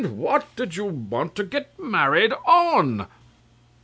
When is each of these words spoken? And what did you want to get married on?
And 0.03 0.17
what 0.17 0.47
did 0.55 0.75
you 0.77 0.85
want 0.85 1.35
to 1.35 1.43
get 1.43 1.77
married 1.79 2.33
on? 2.47 3.05